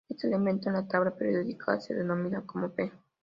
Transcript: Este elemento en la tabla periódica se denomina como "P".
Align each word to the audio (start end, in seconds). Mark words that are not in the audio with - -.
Este 0.09 0.25
elemento 0.25 0.67
en 0.67 0.73
la 0.73 0.87
tabla 0.87 1.15
periódica 1.15 1.79
se 1.79 1.93
denomina 1.93 2.43
como 2.43 2.71
"P". 2.71 2.91